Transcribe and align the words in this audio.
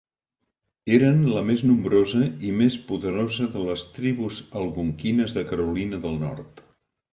Eren 0.97 1.19
la 1.33 1.43
més 1.49 1.61
nombrosa 1.71 2.21
i 2.47 2.55
més 2.63 2.79
poderosa 2.89 3.49
de 3.57 3.67
les 3.69 3.85
tribus 3.99 4.41
algonquines 4.63 5.39
de 5.39 5.47
Carolina 5.55 6.03
del 6.09 6.21
Nord. 6.27 6.69